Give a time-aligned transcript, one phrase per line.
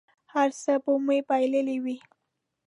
[0.33, 1.97] هر څه به مو بایللي وي.